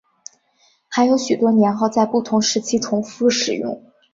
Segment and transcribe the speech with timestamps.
[0.87, 3.79] 还有许多年号在不同时期重复使用。